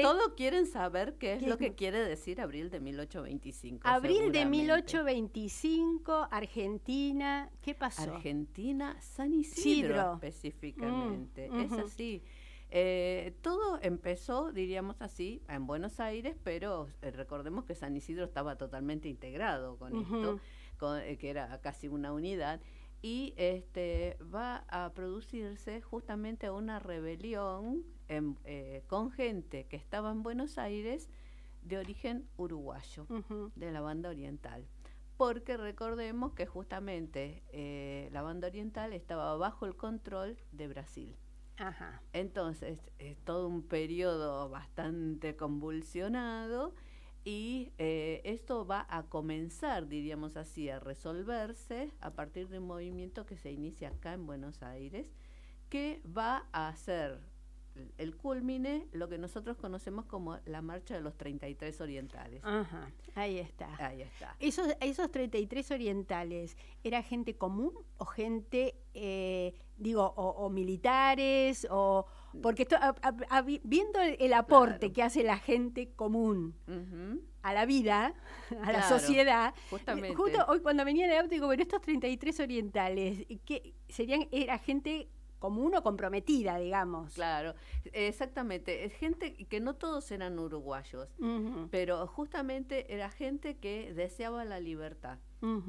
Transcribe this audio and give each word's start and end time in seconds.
Todos 0.00 0.32
quieren 0.36 0.66
saber 0.66 1.16
qué 1.18 1.34
es 1.34 1.42
lo 1.42 1.58
que 1.58 1.74
quiere 1.74 1.98
decir 1.98 2.40
abril 2.40 2.70
de 2.70 2.80
1825. 2.80 3.86
Abril 3.86 4.32
de 4.32 4.46
1825, 4.46 6.28
Argentina. 6.30 7.50
¿Qué 7.60 7.74
pasó? 7.74 8.02
Argentina, 8.02 8.96
San 9.00 9.34
Isidro, 9.34 10.14
específicamente. 10.14 11.50
Mm, 11.50 11.60
es 11.60 11.72
así. 11.72 12.22
Eh, 12.74 13.34
todo 13.42 13.78
empezó, 13.82 14.50
diríamos 14.50 15.02
así, 15.02 15.42
en 15.46 15.66
Buenos 15.66 16.00
Aires, 16.00 16.36
pero 16.42 16.88
eh, 17.02 17.10
recordemos 17.10 17.66
que 17.66 17.74
San 17.74 17.94
Isidro 17.94 18.24
estaba 18.24 18.56
totalmente 18.56 19.10
integrado 19.10 19.76
con 19.76 19.94
esto, 19.94 20.40
eh, 21.00 21.18
que 21.18 21.28
era 21.28 21.60
casi 21.60 21.88
una 21.88 22.14
unidad, 22.14 22.62
y 23.02 23.34
este 23.36 24.16
va 24.34 24.64
a 24.68 24.94
producirse 24.94 25.82
justamente 25.82 26.48
una 26.48 26.78
rebelión 26.78 27.84
con 28.86 29.10
gente 29.10 29.66
que 29.66 29.76
estaba 29.76 30.10
en 30.10 30.22
Buenos 30.22 30.58
Aires 30.58 31.08
de 31.62 31.78
origen 31.78 32.28
uruguayo, 32.36 33.06
de 33.56 33.70
la 33.72 33.80
banda 33.80 34.08
oriental. 34.08 34.66
Porque 35.16 35.56
recordemos 35.56 36.32
que 36.32 36.46
justamente 36.46 37.42
la 38.12 38.22
banda 38.22 38.48
oriental 38.48 38.92
estaba 38.92 39.36
bajo 39.36 39.66
el 39.66 39.76
control 39.76 40.36
de 40.52 40.68
Brasil. 40.68 41.16
Entonces, 42.12 42.80
es 42.98 43.18
todo 43.24 43.46
un 43.46 43.62
periodo 43.62 44.48
bastante 44.48 45.36
convulsionado 45.36 46.74
y 47.24 47.72
eh, 47.78 48.20
esto 48.24 48.66
va 48.66 48.84
a 48.88 49.04
comenzar, 49.04 49.86
diríamos 49.86 50.36
así, 50.36 50.68
a 50.70 50.80
resolverse 50.80 51.92
a 52.00 52.10
partir 52.10 52.48
de 52.48 52.58
un 52.58 52.66
movimiento 52.66 53.26
que 53.26 53.36
se 53.36 53.52
inicia 53.52 53.90
acá 53.90 54.14
en 54.14 54.26
Buenos 54.26 54.62
Aires, 54.62 55.06
que 55.68 56.02
va 56.04 56.48
a 56.52 56.68
hacer 56.68 57.20
el 57.98 58.16
culmine, 58.16 58.86
lo 58.92 59.08
que 59.08 59.18
nosotros 59.18 59.56
conocemos 59.56 60.04
como 60.04 60.38
la 60.44 60.62
marcha 60.62 60.94
de 60.94 61.00
los 61.00 61.16
33 61.16 61.80
orientales. 61.80 62.44
Ajá, 62.44 62.90
ahí 63.14 63.38
está. 63.38 63.74
Ahí 63.84 64.02
está. 64.02 64.36
Esos, 64.40 64.68
esos 64.80 65.10
33 65.10 65.70
orientales, 65.70 66.56
¿era 66.84 67.02
gente 67.02 67.36
común 67.36 67.72
o 67.98 68.04
gente, 68.04 68.74
eh, 68.94 69.54
digo, 69.76 70.12
o, 70.16 70.48
militares? 70.50 71.66
o 71.70 72.06
Porque 72.42 72.68
viendo 73.62 74.00
el, 74.00 74.32
aporte 74.34 74.92
que 74.92 75.02
hace 75.02 75.22
la 75.22 75.38
gente 75.38 75.92
común 75.94 76.54
a 77.42 77.52
la 77.52 77.64
vida, 77.64 78.14
a 78.62 78.72
la 78.72 78.88
sociedad, 78.88 79.54
justamente. 79.70 80.14
justo 80.14 80.44
hoy 80.48 80.60
cuando 80.60 80.84
venía 80.84 81.06
en 81.06 81.12
el 81.12 81.18
auto 81.18 81.30
digo, 81.30 81.46
bueno, 81.46 81.62
estos 81.62 81.80
33 81.80 82.40
orientales, 82.40 83.26
¿qué 83.44 83.74
serían, 83.88 84.28
era 84.30 84.58
gente 84.58 85.08
común 85.42 85.74
o 85.74 85.82
comprometida, 85.82 86.56
digamos. 86.56 87.14
Claro, 87.14 87.56
exactamente. 87.92 88.84
Es 88.84 88.92
gente 88.94 89.34
que 89.34 89.58
no 89.58 89.74
todos 89.74 90.08
eran 90.12 90.38
uruguayos, 90.38 91.08
pero 91.72 92.06
justamente 92.06 92.94
era 92.94 93.10
gente 93.10 93.56
que 93.58 93.92
deseaba 93.92 94.44
la 94.44 94.60
libertad 94.60 95.18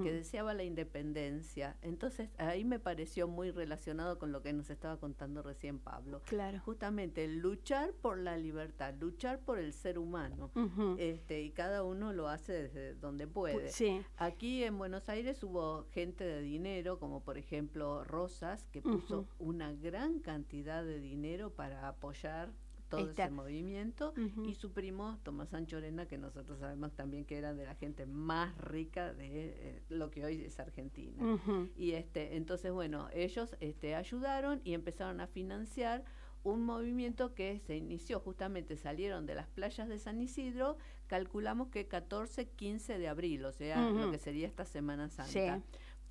que 0.04 0.12
deseaba 0.12 0.54
la 0.54 0.64
independencia. 0.64 1.78
Entonces 1.82 2.30
ahí 2.38 2.64
me 2.64 2.80
pareció 2.80 3.28
muy 3.28 3.52
relacionado 3.52 4.20
con 4.20 4.32
lo 4.32 4.42
que 4.42 4.54
nos 4.54 4.70
estaba 4.70 4.98
contando 4.98 5.42
recién 5.42 5.80
Pablo. 5.80 6.22
Claro. 6.26 6.60
Justamente 6.60 7.28
luchar 7.28 7.92
por 7.94 8.18
la 8.20 8.38
libertad, 8.38 8.94
luchar 9.00 9.40
por 9.40 9.58
el 9.60 9.74
ser 9.74 9.98
humano. 9.98 10.52
este, 10.98 11.42
y 11.42 11.52
cada 11.52 11.84
uno 11.84 12.14
lo 12.14 12.28
hace 12.28 12.54
desde 12.54 12.96
donde 12.96 13.28
puede. 13.28 13.72
Aquí 14.18 14.64
en 14.64 14.78
Buenos 14.78 15.10
Aires 15.10 15.44
hubo 15.44 15.86
gente 15.92 16.24
de 16.24 16.42
dinero, 16.42 17.00
como 17.00 17.24
por 17.24 17.38
ejemplo 17.38 18.04
Rosas, 18.04 18.68
que 18.72 18.82
puso 18.82 19.28
una 19.40 19.74
gran 19.74 20.20
cantidad 20.20 20.84
de 20.84 21.00
dinero 21.00 21.52
para 21.52 21.88
apoyar 21.88 22.52
todo 22.98 23.10
ese 23.10 23.30
movimiento. 23.30 24.14
Y 24.46 24.56
su 24.56 24.72
primo 24.72 25.18
Tomás 25.24 25.50
Sanchorena 25.50 26.06
que 26.06 26.18
nosotros 26.18 26.60
sabemos 26.60 26.94
también 26.94 27.26
que 27.26 27.38
era 27.38 27.54
de 27.54 27.66
la 27.66 27.76
gente 27.76 28.06
más 28.06 28.58
rica 28.58 29.14
de 29.14 29.28
eh, 29.30 29.82
lo 29.90 30.12
que 30.12 30.26
hoy 30.26 30.44
es 30.44 30.60
Argentina. 30.60 31.40
Y 31.76 31.92
este 31.92 32.36
entonces 32.36 32.72
bueno 32.72 33.08
ellos 33.14 33.56
este 33.60 33.96
ayudaron 33.96 34.62
y 34.64 34.74
empezaron 34.74 35.20
a 35.20 35.28
financiar 35.28 36.04
un 36.44 36.66
movimiento 36.66 37.34
que 37.34 37.60
se 37.60 37.78
inició 37.78 38.20
justamente 38.20 38.76
salieron 38.76 39.26
de 39.26 39.36
las 39.36 39.48
playas 39.48 39.88
de 39.88 39.98
San 39.98 40.22
Isidro 40.22 40.78
calculamos 41.08 41.70
que 41.70 41.88
14 41.88 42.50
15 42.50 42.98
de 42.98 43.08
abril 43.08 43.46
o 43.46 43.54
sea 43.54 43.90
lo 43.90 44.12
que 44.12 44.18
sería 44.18 44.48
esta 44.48 44.66
Semana 44.66 45.10
Santa. 45.10 45.62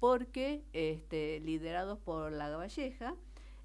Porque 0.01 0.65
este 0.73 1.39
liderados 1.41 1.99
por 1.99 2.33
la 2.33 2.57
Valleja 2.57 3.15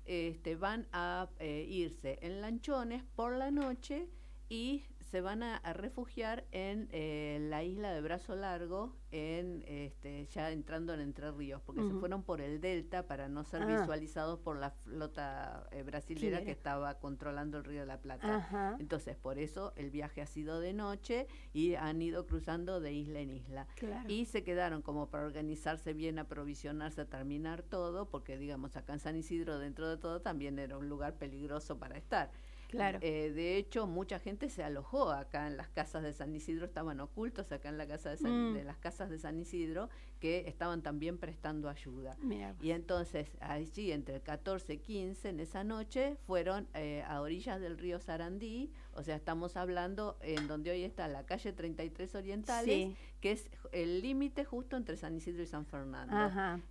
este, 0.08 0.56
van 0.56 0.88
a 0.92 1.30
eh, 1.40 1.66
irse 1.70 2.18
en 2.22 2.42
lanchones 2.42 3.04
por 3.16 3.34
la 3.36 3.52
noche 3.52 4.08
y 4.50 4.84
se 5.10 5.22
van 5.22 5.42
a, 5.42 5.60
refugiar 5.74 6.46
en 6.52 6.90
eh, 6.92 7.40
la 7.50 7.64
isla 7.64 7.94
de 7.94 8.02
Brazo 8.02 8.36
Largo, 8.36 8.96
en 9.12 9.64
este, 9.66 10.26
ya 10.28 10.52
entrando 10.52 10.94
en 10.94 11.00
Entre 11.00 11.32
Ríos, 11.32 11.62
porque 11.66 11.82
se 11.82 11.94
fueron 11.94 12.24
por 12.24 12.42
el 12.42 12.60
delta 12.60 13.08
para 13.08 13.30
no 13.30 13.46
ser 13.46 13.64
ah. 13.64 13.66
visualizados 13.66 14.40
por 14.40 14.58
la 14.58 14.72
flota 14.72 15.68
eh, 15.72 15.84
brasilera 15.84 16.44
que 16.44 16.52
estaba 16.52 17.00
controlando 17.00 17.58
el 17.58 17.64
río 17.64 17.82
de 17.82 17.86
la 17.86 18.02
Plata. 18.02 18.76
Entonces, 18.80 19.16
por 19.16 19.40
eso 19.40 19.72
el 19.78 19.92
viaje 19.92 20.22
ha 20.22 20.26
sido 20.26 20.60
de 20.60 20.74
noche 20.74 21.28
y 21.54 21.76
han 21.76 22.02
ido 22.02 22.26
cruzando 22.26 22.82
de 22.82 22.92
isla 22.92 23.20
en 23.20 23.32
isla. 23.32 23.68
Y 24.08 24.26
se 24.26 24.44
quedaron 24.44 24.82
como 24.82 25.10
para 25.10 25.26
organizarse 25.26 25.94
bien, 25.94 26.20
aprovisionarse, 26.20 27.06
terminar 27.06 27.64
todo, 27.64 28.10
porque 28.10 28.38
digamos, 28.38 28.76
acá 28.76 28.94
en 28.94 29.00
San 29.00 29.16
Isidro, 29.16 29.58
dentro 29.58 29.88
de 29.88 29.98
todo, 29.98 30.22
también 30.22 30.60
era 30.60 30.78
un 30.78 30.90
lugar 30.90 31.16
peligroso 31.16 31.80
para 31.80 31.98
estar. 31.98 32.30
Claro. 32.68 33.00
Eh, 33.02 33.32
de 33.34 33.58
hecho, 33.58 33.88
mucha 33.88 34.20
gente 34.20 34.50
se 34.50 34.64
alojó 34.64 35.12
acá 35.12 35.48
en 35.48 35.58
las 35.58 35.70
casas 35.70 36.04
de 36.04 36.14
San 36.14 36.36
Isidro, 36.36 36.66
estaban 36.66 37.00
ocultos 37.00 37.52
acá 37.52 37.70
en 37.70 37.78
la 37.78 37.88
casa 37.88 38.16
de, 38.16 38.30
mm. 38.30 38.54
de 38.54 38.64
las 38.64 38.78
casas 38.78 39.10
de 39.10 39.18
San 39.20 39.38
Isidro, 39.40 39.90
que 40.20 40.46
estaban 40.48 40.82
también 40.82 41.18
prestando 41.18 41.70
ayuda. 41.70 42.18
Y 42.62 42.72
entonces, 42.72 43.30
allí 43.40 43.92
entre 43.92 44.16
el 44.16 44.22
14 44.22 44.74
y 44.74 44.78
15, 44.80 45.30
en 45.30 45.40
esa 45.40 45.64
noche, 45.64 46.18
fueron 46.26 46.68
eh, 46.74 47.04
a 47.08 47.22
orillas 47.22 47.62
del 47.62 47.78
río 47.78 48.00
Sarandí, 48.00 48.72
o 48.94 49.04
sea, 49.04 49.16
estamos 49.16 49.58
hablando 49.58 50.18
en 50.22 50.48
donde 50.48 50.72
hoy 50.72 50.84
está 50.84 51.08
la 51.08 51.26
calle 51.26 51.54
33 51.54 52.16
Orientales, 52.16 52.96
que 53.28 53.34
es 53.34 53.50
el 53.74 54.02
límite 54.02 54.46
justo 54.46 54.78
entre 54.78 54.96
San 54.96 55.14
Isidro 55.18 55.44
y 55.44 55.48
San 55.48 55.66
Fernando. 55.66 56.16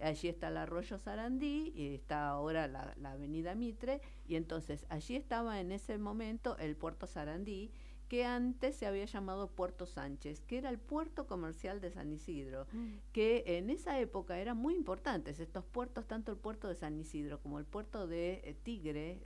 Allí 0.01 0.29
está 0.29 0.49
el 0.49 0.57
arroyo 0.57 0.97
Sarandí 0.97 1.71
y 1.77 1.95
está 1.95 2.29
ahora 2.29 2.67
la, 2.67 2.95
la 2.97 3.13
avenida 3.13 3.55
Mitre, 3.55 4.01
y 4.27 4.37
entonces 4.37 4.87
allí 4.89 5.17
estaba 5.17 5.61
en 5.61 5.71
ese 5.71 5.99
momento 5.99 6.57
el 6.57 6.75
puerto 6.75 7.07
Sarandí, 7.07 7.71
que 8.09 8.25
antes 8.25 8.77
se 8.77 8.87
había 8.87 9.05
llamado 9.05 9.49
Puerto 9.49 9.87
Sánchez, 9.87 10.41
que 10.47 10.59
era 10.59 10.71
el 10.71 10.79
puerto 10.79 11.27
comercial 11.27 11.81
de 11.81 11.91
San 11.91 12.13
Isidro, 12.13 12.67
mm. 12.73 12.87
que 13.13 13.45
en 13.47 13.71
esa 13.71 13.99
época 13.99 14.39
eran 14.39 14.57
muy 14.57 14.75
importantes 14.75 15.41
estos 15.41 15.65
puertos, 15.65 16.07
tanto 16.07 16.33
el 16.33 16.39
puerto 16.39 16.69
de 16.69 16.75
San 16.75 16.97
Isidro 16.99 17.41
como 17.41 17.59
el 17.59 17.65
puerto 17.65 18.07
de 18.07 18.41
eh, 18.45 18.57
Tigre, 18.63 19.21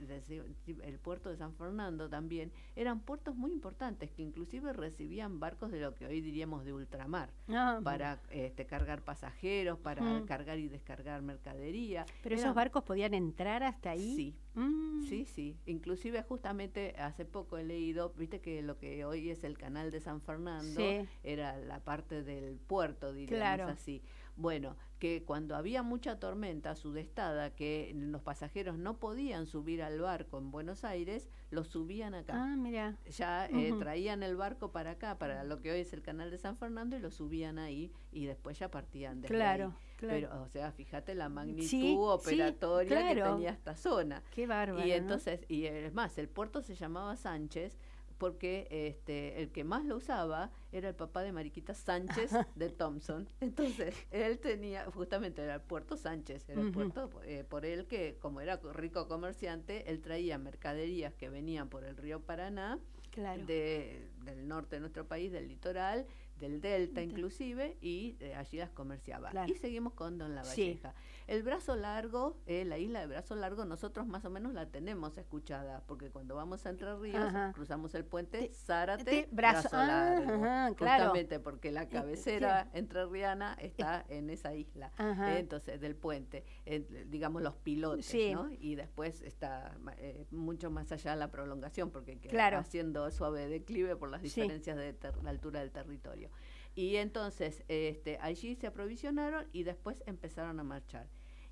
el 0.83 0.99
puerto 0.99 1.29
de 1.29 1.37
San 1.37 1.53
Fernando 1.55 2.09
también, 2.09 2.51
eran 2.75 3.01
puertos 3.01 3.35
muy 3.35 3.51
importantes 3.51 4.11
que 4.11 4.23
inclusive 4.23 4.73
recibían 4.73 5.39
barcos 5.39 5.71
de 5.71 5.81
lo 5.81 5.93
que 5.95 6.05
hoy 6.05 6.21
diríamos 6.21 6.65
de 6.65 6.73
ultramar, 6.73 7.29
ah, 7.49 7.79
para 7.83 8.19
este, 8.29 8.65
cargar 8.65 9.03
pasajeros, 9.03 9.77
para 9.79 10.01
mm. 10.01 10.25
cargar 10.25 10.57
y 10.59 10.67
descargar 10.67 11.21
mercadería. 11.21 12.05
¿Pero 12.23 12.35
esos 12.35 12.55
barcos 12.55 12.83
podían 12.83 13.13
entrar 13.13 13.63
hasta 13.63 13.91
ahí? 13.91 14.15
Sí, 14.15 14.35
Mm. 14.53 15.03
Sí, 15.03 15.25
sí. 15.25 15.57
Inclusive 15.65 16.23
justamente 16.23 16.95
hace 16.97 17.25
poco 17.25 17.57
he 17.57 17.63
leído, 17.63 18.13
viste 18.17 18.41
que 18.41 18.61
lo 18.71 18.77
que 18.77 19.03
hoy 19.03 19.29
es 19.29 19.43
el 19.43 19.57
canal 19.57 19.91
de 19.91 19.99
San 19.99 20.21
Fernando 20.21 20.81
era 21.23 21.57
la 21.57 21.81
parte 21.81 22.23
del 22.23 22.57
puerto, 22.57 23.11
diríamos 23.11 23.69
así. 23.69 24.01
Bueno, 24.37 24.77
que 24.97 25.23
cuando 25.23 25.57
había 25.57 25.83
mucha 25.83 26.19
tormenta 26.19 26.73
sudestada, 26.75 27.53
que 27.53 27.91
los 27.93 28.21
pasajeros 28.21 28.77
no 28.77 28.97
podían 28.97 29.45
subir 29.45 29.83
al 29.83 29.99
barco 29.99 30.37
en 30.37 30.51
Buenos 30.51 30.85
Aires, 30.85 31.27
lo 31.49 31.65
subían 31.65 32.15
acá. 32.15 32.33
Ah, 32.35 32.55
mira. 32.55 32.95
Ya 33.09 33.45
eh, 33.47 33.73
traían 33.77 34.23
el 34.23 34.37
barco 34.37 34.71
para 34.71 34.91
acá, 34.91 35.17
para 35.17 35.43
lo 35.43 35.59
que 35.59 35.71
hoy 35.71 35.81
es 35.81 35.91
el 35.91 36.01
canal 36.01 36.31
de 36.31 36.37
San 36.37 36.55
Fernando, 36.55 36.95
y 36.95 36.99
lo 36.99 37.11
subían 37.11 37.59
ahí 37.59 37.91
y 38.13 38.25
después 38.25 38.57
ya 38.57 38.71
partían 38.71 39.19
de 39.19 39.27
claro, 39.27 39.75
Claro. 39.97 40.29
Pero, 40.29 40.41
o 40.43 40.47
sea, 40.47 40.71
fíjate 40.71 41.13
la 41.13 41.27
magnitud 41.27 42.09
operatoria 42.09 43.13
que 43.13 43.21
tenía 43.21 43.49
esta 43.49 43.75
zona. 43.75 44.23
Qué 44.31 44.47
bárbaro. 44.47 44.87
Y 44.87 44.93
entonces, 44.93 45.41
y 45.49 45.65
es 45.65 45.93
más, 45.93 46.17
el 46.17 46.29
puerto 46.29 46.61
se 46.61 46.73
llamaba 46.73 47.17
Sánchez 47.17 47.77
porque 48.21 48.67
este, 48.69 49.41
el 49.41 49.51
que 49.51 49.63
más 49.63 49.83
lo 49.83 49.95
usaba 49.95 50.51
era 50.71 50.89
el 50.89 50.93
papá 50.93 51.23
de 51.23 51.31
Mariquita 51.31 51.73
Sánchez 51.73 52.29
de 52.55 52.69
Thompson. 52.69 53.27
Entonces, 53.39 53.95
él 54.11 54.37
tenía, 54.37 54.85
justamente 54.91 55.41
era 55.41 55.55
el 55.55 55.61
puerto 55.61 55.97
Sánchez, 55.97 56.47
era 56.47 56.61
el 56.61 56.71
puerto 56.71 57.09
eh, 57.23 57.43
por 57.49 57.65
él 57.65 57.87
que, 57.87 58.19
como 58.21 58.39
era 58.39 58.57
rico 58.73 59.07
comerciante, 59.07 59.89
él 59.89 60.01
traía 60.01 60.37
mercaderías 60.37 61.15
que 61.15 61.29
venían 61.29 61.67
por 61.67 61.83
el 61.83 61.97
río 61.97 62.19
Paraná, 62.21 62.77
de, 63.47 64.07
del 64.23 64.47
norte 64.47 64.75
de 64.75 64.81
nuestro 64.81 65.07
país, 65.07 65.31
del 65.31 65.47
litoral, 65.47 66.05
del 66.41 66.59
Delta 66.59 67.01
inclusive, 67.01 67.77
y 67.81 68.17
eh, 68.19 68.35
allí 68.35 68.57
las 68.57 68.71
comerciaba. 68.71 69.31
Y 69.47 69.53
seguimos 69.55 69.93
con 69.93 70.17
Don 70.17 70.35
La 70.35 70.43
Valleja. 70.43 70.93
El 71.27 71.43
brazo 71.43 71.75
largo, 71.75 72.35
eh, 72.45 72.65
la 72.65 72.77
isla 72.77 72.99
de 72.99 73.07
brazo 73.07 73.35
largo, 73.35 73.63
nosotros 73.63 74.05
más 74.07 74.25
o 74.25 74.29
menos 74.29 74.53
la 74.53 74.65
tenemos 74.65 75.17
escuchada, 75.17 75.81
porque 75.87 76.09
cuando 76.09 76.35
vamos 76.35 76.65
a 76.65 76.71
Entre 76.71 76.93
Ríos, 76.97 77.31
cruzamos 77.53 77.95
el 77.95 78.03
puente 78.03 78.51
Zárate, 78.53 79.29
brazo, 79.31 79.69
largo. 79.71 80.75
justamente 80.77 81.39
porque 81.39 81.71
la 81.71 81.87
cabecera 81.87 82.69
entrerriana 82.73 83.53
está 83.59 84.03
en 84.09 84.29
esa 84.29 84.55
isla, 84.55 84.91
entonces 85.37 85.79
del 85.79 85.95
puente, 85.95 86.43
digamos 87.07 87.43
los 87.43 87.55
pilotes, 87.55 88.13
¿no? 88.33 88.49
Y 88.59 88.75
después 88.75 89.21
está 89.21 89.77
mucho 90.31 90.71
más 90.71 90.91
allá 90.91 91.15
la 91.15 91.29
prolongación, 91.29 91.91
porque 91.91 92.17
queda 92.17 92.57
haciendo 92.57 93.09
suave 93.11 93.47
declive 93.47 93.95
por 93.95 94.09
las 94.09 94.23
diferencias 94.23 94.75
de 94.75 94.97
la 95.21 95.29
altura 95.29 95.59
del 95.59 95.71
territorio. 95.71 96.30
Y 96.75 96.95
entonces 96.95 97.63
este, 97.67 98.17
allí 98.21 98.55
se 98.55 98.67
aprovisionaron 98.67 99.47
y 99.51 99.63
después 99.63 100.03
empezaron 100.05 100.59
a 100.59 100.63
marchar. 100.63 101.09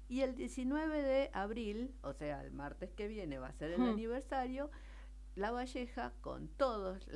Y 0.08 0.22
el 0.22 0.36
19 0.36 1.04
de 1.04 1.30
abril, 1.34 1.94
o 2.02 2.14
sea, 2.14 2.42
el 2.42 2.52
martes 2.52 2.92
que 2.94 3.08
viene 3.08 3.38
va 3.38 3.48
a 3.48 3.54
ser 3.54 3.72
el 3.72 3.82
aniversario, 3.82 4.72
la 5.40 5.52
Valleja, 5.52 6.12
con 6.22 6.50
todos 6.50 7.08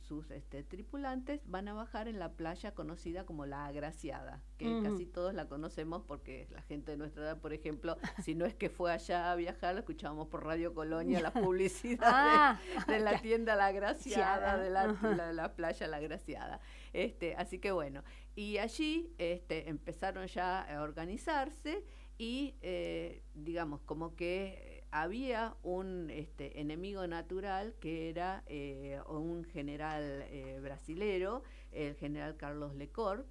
sus 0.00 0.30
este, 0.30 0.62
tripulantes, 0.62 1.40
van 1.46 1.66
a 1.66 1.74
bajar 1.74 2.06
en 2.06 2.18
la 2.18 2.32
playa 2.32 2.74
conocida 2.74 3.26
como 3.26 3.44
La 3.44 3.66
Agraciada, 3.66 4.40
que 4.56 4.80
casi 4.82 5.04
todos 5.04 5.34
la 5.34 5.48
conocemos 5.48 6.02
porque 6.06 6.46
la 6.50 6.62
gente 6.62 6.92
de 6.92 6.96
nuestra 6.96 7.24
edad, 7.24 7.40
por 7.40 7.52
ejemplo, 7.52 7.96
si 8.24 8.34
no 8.36 8.46
es 8.46 8.54
que 8.54 8.70
fue 8.70 8.92
allá 8.92 9.32
a 9.32 9.34
viajar, 9.34 9.74
lo 9.74 9.80
escuchábamos 9.80 10.28
por 10.28 10.44
Radio 10.44 10.74
Colonia, 10.74 11.20
la 11.20 11.32
publicidad 11.32 12.08
ah, 12.08 12.60
de, 12.86 13.00
la 13.00 13.20
tienda 13.20 13.56
La 13.56 13.66
Agraciada, 13.66 14.58
de 14.58 14.70
la, 14.70 15.32
la, 15.32 15.54
playa 15.54 15.88
La 15.88 15.96
Agraciada. 15.96 16.60
Este, 16.92 17.34
así 17.34 17.58
que 17.58 17.72
bueno, 17.72 18.04
y 18.36 18.58
allí 18.58 19.12
este, 19.18 19.68
empezaron 19.68 20.28
ya 20.28 20.62
a 20.62 20.82
organizarse 20.82 21.84
y, 22.16 22.54
eh, 22.62 23.22
digamos, 23.34 23.80
como 23.82 24.14
que 24.14 24.75
había 24.90 25.56
un 25.62 26.10
este, 26.10 26.60
enemigo 26.60 27.06
natural 27.06 27.74
que 27.80 28.08
era 28.08 28.42
eh, 28.46 29.00
un 29.08 29.44
general 29.44 30.22
eh, 30.28 30.58
brasilero, 30.62 31.42
el 31.72 31.94
general 31.96 32.36
Carlos 32.36 32.74
Lecor, 32.74 33.26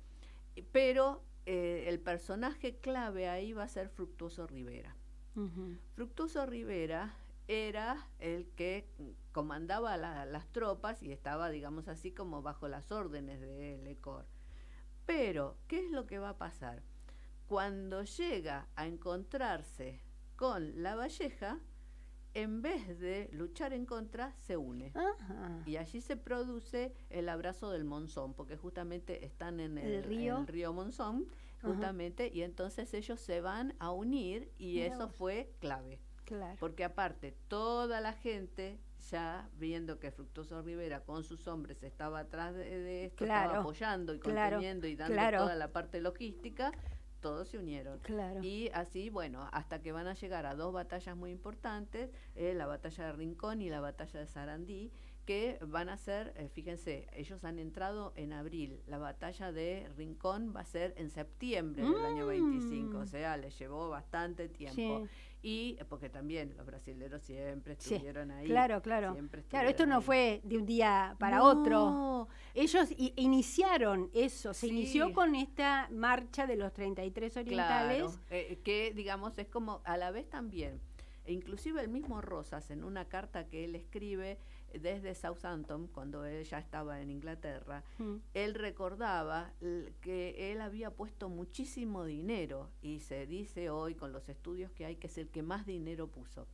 pero 0.71 1.23
eh, 1.45 1.85
el 1.87 1.99
personaje 1.99 2.77
clave 2.77 3.29
ahí 3.29 3.53
va 3.53 3.63
a 3.63 3.67
ser 3.67 3.89
Fructuoso 3.89 4.47
Rivera. 4.47 4.95
Fructuoso 5.95 6.45
Rivera 6.45 7.13
era 7.49 8.07
el 8.19 8.47
que 8.55 8.87
comandaba 9.33 9.97
las 9.97 10.47
tropas 10.53 11.03
y 11.03 11.11
estaba, 11.11 11.49
digamos 11.49 11.89
así, 11.89 12.11
como 12.11 12.41
bajo 12.41 12.69
las 12.69 12.89
órdenes 12.93 13.41
de 13.41 13.77
Lecor. 13.83 14.25
Pero, 15.05 15.57
¿qué 15.67 15.85
es 15.85 15.91
lo 15.91 16.07
que 16.07 16.19
va 16.19 16.29
a 16.29 16.37
pasar? 16.37 16.81
Cuando 17.47 18.03
llega 18.03 18.67
a 18.75 18.87
encontrarse 18.87 19.99
con 20.35 20.83
la 20.83 20.95
Valleja, 20.95 21.59
en 22.33 22.61
vez 22.61 22.99
de 22.99 23.29
luchar 23.31 23.73
en 23.73 23.85
contra, 23.85 24.33
se 24.39 24.57
une. 24.57 24.91
Y 25.65 25.77
allí 25.77 26.01
se 26.01 26.17
produce 26.17 26.93
el 27.09 27.29
abrazo 27.29 27.71
del 27.71 27.85
Monzón, 27.85 28.33
porque 28.33 28.57
justamente 28.57 29.25
están 29.25 29.59
en 29.59 29.77
el, 29.77 30.03
río? 30.03 30.73
Monzón, 30.73 31.27
justamente, 31.61 32.29
y 32.33 32.41
entonces 32.41 32.93
ellos 32.93 33.19
se 33.21 33.41
van 33.41 33.73
a 33.79 33.91
unir 33.91 34.51
y 34.57 34.79
eso 34.79 35.07
fue 35.07 35.53
clave. 35.59 35.99
Claro. 36.25 36.57
Porque 36.59 36.83
aparte, 36.83 37.37
toda 37.47 38.01
la 38.01 38.13
gente 38.13 38.79
ya 39.11 39.47
viendo 39.57 39.99
que 39.99 40.11
Fructuoso 40.11 40.61
Rivera 40.61 41.01
con 41.03 41.23
sus 41.23 41.47
hombres 41.47 41.83
estaba 41.83 42.19
atrás 42.19 42.55
de, 42.55 43.05
esto, 43.05 43.25
estaba 43.25 43.59
apoyando 43.59 44.13
y 44.13 44.19
conteniendo 44.19 44.87
y 44.87 44.95
dando 44.95 45.37
toda 45.37 45.55
la 45.55 45.71
parte 45.71 46.01
logística, 46.01 46.71
todos 47.25 47.47
se 47.47 47.57
unieron. 47.57 47.99
Y 48.43 48.69
así, 48.75 49.09
bueno, 49.09 49.49
hasta 49.51 49.81
que 49.81 49.91
van 49.91 50.05
a 50.05 50.13
llegar 50.13 50.45
a 50.45 50.53
dos 50.53 50.71
batallas 50.71 51.17
muy 51.17 51.31
importantes, 51.31 52.11
eh, 52.35 52.53
la 52.53 52.67
batalla 52.67 53.07
de 53.07 53.13
Rincón 53.13 53.63
y 53.63 53.69
la 53.71 53.79
batalla 53.79 54.19
de 54.19 54.27
Sarandí, 54.27 54.91
que 55.25 55.57
van 55.61 55.89
a 55.89 55.97
ser, 55.97 56.33
eh, 56.37 56.49
fíjense, 56.53 57.07
ellos 57.13 57.43
han 57.43 57.59
entrado 57.59 58.13
en 58.15 58.33
abril, 58.33 58.81
la 58.87 58.97
batalla 58.97 59.51
de 59.51 59.89
Rincón 59.97 60.53
va 60.55 60.61
a 60.61 60.65
ser 60.65 60.93
en 60.97 61.09
septiembre 61.09 61.83
del 61.83 62.05
año 62.05 62.27
25, 62.27 62.97
o 62.97 63.01
mm. 63.01 63.07
sea, 63.07 63.37
les 63.37 63.57
llevó 63.57 63.89
bastante 63.89 64.47
tiempo 64.47 65.07
y 65.47 65.77
porque 65.89 66.09
también 66.09 66.55
los 66.57 66.65
brasileños 66.65 67.21
siempre 67.21 67.73
estuvieron 67.73 68.31
ahí. 68.31 68.47
Claro, 68.47 68.81
claro. 68.81 69.15
Claro, 69.47 69.69
esto 69.69 69.85
no 69.85 70.01
fue 70.01 70.41
de 70.43 70.57
un 70.57 70.65
día 70.65 71.15
para 71.19 71.43
otro. 71.43 72.27
Ellos 72.55 72.89
iniciaron 72.97 74.09
eso, 74.15 74.55
se 74.55 74.65
inició 74.65 75.13
con 75.13 75.35
esta 75.35 75.87
marcha 75.91 76.47
de 76.47 76.55
los 76.55 76.73
33 76.73 77.37
orientales. 77.37 78.19
Eh, 78.31 78.59
que 78.63 78.91
digamos 78.95 79.37
es 79.37 79.47
como 79.47 79.81
a 79.85 79.97
la 79.97 80.09
vez 80.09 80.27
también, 80.27 80.81
e 81.25 81.33
inclusive 81.33 81.79
el 81.79 81.89
mismo 81.89 82.21
Rosas 82.21 82.71
en 82.71 82.83
una 82.83 83.05
carta 83.05 83.47
que 83.47 83.65
él 83.65 83.75
escribe 83.75 84.39
desde 84.79 85.15
Southampton, 85.15 85.87
cuando 85.87 86.25
él 86.25 86.43
ya 86.43 86.59
estaba 86.59 87.01
en 87.01 87.11
Inglaterra, 87.11 87.83
mm. 87.97 88.15
él 88.33 88.53
recordaba 88.53 89.53
que 90.01 90.51
él 90.51 90.61
había 90.61 90.91
puesto 90.91 91.29
muchísimo 91.29 92.05
dinero 92.05 92.69
y 92.81 92.99
se 92.99 93.25
dice 93.25 93.69
hoy 93.69 93.95
con 93.95 94.11
los 94.11 94.29
estudios 94.29 94.71
que 94.71 94.85
hay 94.85 94.95
que 94.95 95.07
es 95.07 95.17
el 95.17 95.29
que 95.29 95.43
más 95.43 95.65
dinero 95.65 96.07
puso. 96.07 96.47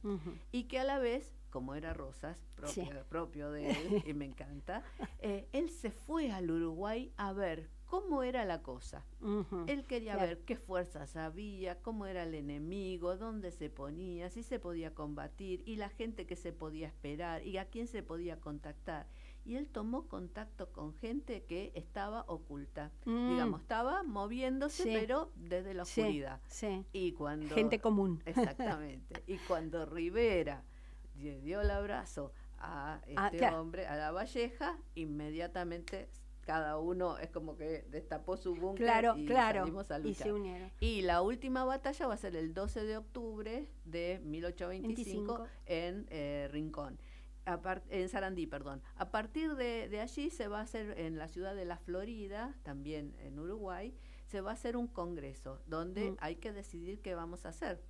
Y 0.52 0.64
que 0.64 0.80
a 0.80 0.84
la 0.84 1.00
vez, 1.00 1.34
como 1.50 1.76
era 1.76 1.94
Rosas, 1.94 2.38
propio, 3.10 3.52
de 3.52 3.72
él, 3.72 4.04
y 4.06 4.14
me 4.14 4.26
encanta, 4.26 4.84
eh, 5.20 5.48
él 5.54 5.70
se 5.70 5.92
fue 5.92 6.32
al 6.32 6.50
Uruguay 6.50 7.12
a 7.18 7.34
ver 7.34 7.70
cómo 7.92 8.24
era 8.24 8.46
la 8.46 8.62
cosa. 8.62 9.04
Él 9.68 9.84
quería 9.84 10.16
ver 10.16 10.40
qué 10.46 10.56
fuerzas 10.56 11.18
había, 11.18 11.82
cómo 11.82 12.06
era 12.06 12.24
el 12.24 12.36
enemigo, 12.36 13.18
dónde 13.18 13.52
se 13.52 13.70
ponía, 13.70 14.30
si 14.30 14.44
se 14.44 14.60
podía 14.60 14.96
combatir 14.96 15.62
y 15.66 15.76
la 15.76 15.90
gente 15.90 16.26
que 16.26 16.38
se 16.38 16.54
podía 16.54 16.88
esperar 16.88 17.46
y 17.46 17.58
a 17.58 17.66
quién 17.66 17.88
se 17.88 18.02
podía 18.02 18.40
contactar. 18.40 19.08
Y 19.44 19.58
él 19.58 19.68
tomó 19.68 20.08
contacto 20.08 20.72
con 20.72 20.94
gente 20.94 21.44
que 21.44 21.74
estaba 21.76 22.24
oculta. 22.30 22.94
Mm. 23.04 23.32
Digamos, 23.32 23.62
estaba 23.62 24.04
moviéndose, 24.04 24.86
pero 24.86 25.34
desde 25.36 25.74
la 25.74 25.84
oscuridad. 25.84 26.40
Y 26.94 27.12
cuando, 27.12 27.54
gente 27.54 27.82
común. 27.82 28.22
Exactamente. 28.26 29.22
y 29.28 29.38
cuando 29.40 29.86
Rivera 29.86 30.64
dio 31.14 31.60
el 31.60 31.70
abrazo 31.70 32.32
a 32.58 33.02
ah, 33.18 33.28
este 33.34 33.50
hombre, 33.50 33.86
a 33.86 33.98
la 33.98 34.12
Valleja, 34.12 34.78
inmediatamente 34.96 36.08
cada 36.52 36.78
uno 36.78 37.18
es 37.18 37.30
como 37.30 37.56
que 37.56 37.86
destapó 37.92 38.36
su 38.36 38.54
búnker 38.54 39.06
y 39.16 39.26
salimos 39.30 39.90
a 39.90 40.00
luchar. 40.00 40.12
Y, 40.12 40.16
se 40.16 40.34
unieron. 40.34 40.70
y 40.82 41.02
la 41.02 41.22
última 41.22 41.64
batalla 41.64 42.08
va 42.08 42.14
a 42.14 42.18
ser 42.18 42.36
el 42.36 42.54
12 42.54 42.84
de 42.84 42.98
octubre 42.98 43.70
de 43.86 44.20
1825 44.26 45.48
en 45.66 46.08
eh, 46.10 46.50
Rincón. 46.52 47.00
en 47.90 48.10
Sarandí, 48.10 48.48
perdón. 48.48 48.82
A 48.98 49.12
partir 49.12 49.56
de, 49.56 49.98
allí 50.02 50.30
se 50.30 50.50
va 50.50 50.60
a 50.60 50.64
hacer 50.64 51.00
en 51.00 51.18
la 51.18 51.30
ciudad 51.30 51.56
de 51.56 51.64
La 51.64 51.78
Florida, 51.78 52.54
también 52.64 53.16
en 53.20 53.40
Uruguay, 53.40 53.96
se 54.28 54.42
va 54.42 54.52
a 54.52 54.54
hacer 54.56 54.76
un 54.76 54.88
congreso 54.88 55.62
donde 55.68 56.12
mm. 56.12 56.18
hay 56.20 56.36
que 56.36 56.52
decidir 56.52 57.00
qué 57.00 57.16
vamos 57.16 57.46
a 57.46 57.50
hacer. 57.50 57.82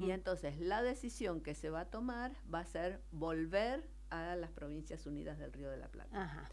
Y 0.00 0.10
entonces 0.10 0.58
la 0.58 0.82
decisión 0.82 1.40
que 1.40 1.54
se 1.54 1.70
va 1.70 1.82
a 1.82 1.90
tomar 1.90 2.32
va 2.52 2.58
a 2.58 2.66
ser 2.66 3.00
volver 3.12 3.88
a 4.10 4.34
las 4.34 4.50
Provincias 4.50 5.06
Unidas 5.06 5.38
del 5.38 5.52
Río 5.52 5.70
de 5.70 5.76
la 5.76 5.88
Plata. 5.88 6.24
Ajá. 6.24 6.50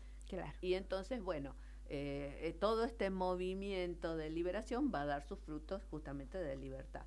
Y 0.62 0.74
entonces, 0.74 1.22
bueno, 1.22 1.56
eh, 1.86 2.40
eh, 2.42 2.54
todo 2.54 2.84
este 2.84 3.10
movimiento 3.10 4.18
de 4.18 4.30
liberación 4.30 4.92
va 4.94 5.02
a 5.02 5.06
dar 5.06 5.24
sus 5.24 5.40
frutos 5.40 5.84
justamente 5.90 6.38
de 6.38 6.56
libertad. 6.58 7.06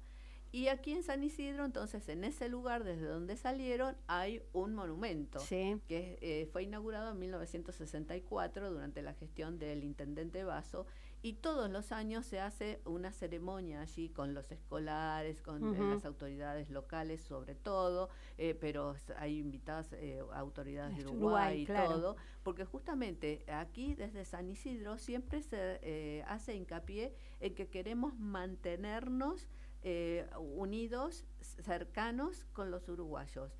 Y 0.52 0.68
aquí 0.68 0.92
en 0.92 1.02
San 1.02 1.22
Isidro, 1.22 1.64
entonces, 1.64 2.08
en 2.08 2.24
ese 2.24 2.48
lugar 2.48 2.84
desde 2.84 3.06
donde 3.06 3.36
salieron, 3.36 3.96
hay 4.06 4.42
un 4.52 4.74
monumento 4.74 5.40
que 5.48 6.18
eh, 6.20 6.48
fue 6.52 6.64
inaugurado 6.64 7.12
en 7.12 7.18
1964 7.18 8.70
durante 8.70 9.02
la 9.02 9.14
gestión 9.14 9.58
del 9.58 9.84
intendente 9.84 10.44
Vaso 10.44 10.86
y 11.22 11.34
todos 11.34 11.70
los 11.70 11.92
años 11.92 12.24
se 12.24 12.40
hace 12.40 12.80
una 12.86 13.12
ceremonia 13.12 13.82
allí 13.82 14.08
con 14.08 14.32
los 14.32 14.50
escolares, 14.50 15.42
con 15.42 15.74
eh, 15.74 15.94
las 15.94 16.04
autoridades 16.06 16.70
locales 16.70 17.20
sobre 17.20 17.54
todo, 17.54 18.08
eh, 18.38 18.54
pero 18.58 18.94
hay 19.18 19.38
invitadas 19.38 19.92
eh, 19.92 20.22
autoridades 20.32 20.96
de 20.96 21.06
Uruguay, 21.06 21.62
y 21.62 21.66
todo, 21.66 22.16
porque 22.42 22.64
justamente 22.64 23.44
aquí 23.52 23.94
desde 23.94 24.24
San 24.24 24.48
Isidro 24.48 24.96
siempre 24.96 25.42
se 25.42 26.24
hace 26.26 26.54
hincapié 26.54 27.12
en 27.40 27.54
que 27.54 27.68
queremos 27.68 28.18
mantenernos 28.18 29.46
unidos, 30.38 31.24
cercanos 31.40 32.44
con 32.52 32.70
los 32.70 32.88
uruguayos. 32.88 33.56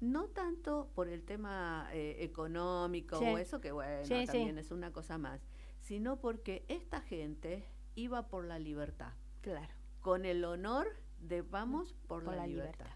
No 0.00 0.28
tanto 0.28 0.90
por 0.94 1.08
el 1.08 1.24
tema 1.24 1.88
económico 1.92 3.18
o 3.18 3.38
eso, 3.38 3.60
que 3.60 3.72
bueno, 3.72 4.02
también 4.08 4.58
es 4.58 4.70
una 4.70 4.92
cosa 4.92 5.18
más, 5.18 5.40
sino 5.80 6.20
porque 6.20 6.64
esta 6.68 7.00
gente 7.00 7.64
iba 7.94 8.28
por 8.28 8.44
la 8.44 8.58
libertad. 8.58 9.12
Claro. 9.40 9.72
Con 10.00 10.24
el 10.24 10.44
honor 10.44 10.86
de 11.20 11.42
vamos 11.42 11.94
por, 12.06 12.24
la, 12.24 12.46
libertad. 12.46 12.86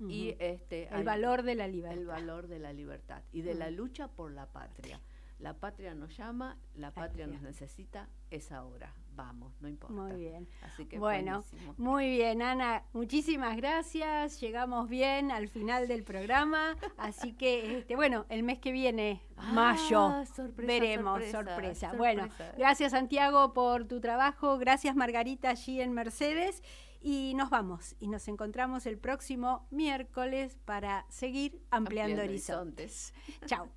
Y 0.00 0.36
este 0.38 0.88
el 0.94 1.04
valor 1.04 1.42
de 1.42 1.54
la 1.54 1.68
libertad. 1.68 1.98
El 1.98 2.06
valor 2.06 2.46
de 2.48 2.58
la 2.58 2.72
libertad 2.72 3.22
y 3.32 3.42
de 3.42 3.54
la 3.54 3.70
lucha 3.70 4.08
por 4.08 4.32
la 4.32 4.46
patria. 4.46 5.00
la 5.38 5.54
patria 5.54 5.94
nos 5.94 6.16
llama, 6.16 6.58
la 6.74 6.92
patria 6.92 7.26
nos 7.26 7.42
necesita, 7.42 8.08
es 8.30 8.52
ahora 8.52 8.94
vamos, 9.14 9.52
no 9.60 9.68
importa. 9.68 9.94
Muy 9.94 10.12
bien. 10.16 10.48
Así 10.62 10.86
que 10.86 10.98
bueno, 10.98 11.44
muy 11.76 12.08
bien, 12.08 12.42
Ana, 12.42 12.84
muchísimas 12.92 13.56
gracias. 13.56 14.40
Llegamos 14.40 14.88
bien 14.88 15.30
al 15.30 15.48
final 15.48 15.88
del 15.88 16.02
programa, 16.02 16.76
así 16.96 17.32
que 17.32 17.78
este, 17.78 17.96
bueno, 17.96 18.26
el 18.28 18.42
mes 18.42 18.58
que 18.58 18.72
viene, 18.72 19.22
ah, 19.36 19.52
mayo, 19.52 20.24
veremos, 20.56 21.24
sorpresa, 21.26 21.92
Bueno, 21.96 22.28
gracias 22.56 22.92
Santiago 22.92 23.52
por 23.52 23.86
tu 23.86 24.00
trabajo, 24.00 24.58
gracias 24.58 24.96
Margarita 24.96 25.50
allí 25.50 25.80
en 25.80 25.92
Mercedes 25.92 26.62
y 27.00 27.34
nos 27.34 27.50
vamos 27.50 27.96
y 28.00 28.08
nos 28.08 28.28
encontramos 28.28 28.86
el 28.86 28.98
próximo 28.98 29.66
miércoles 29.70 30.58
para 30.64 31.04
seguir 31.08 31.60
ampliando, 31.70 32.22
horizontes. 32.22 33.12
Chao. 33.46 33.68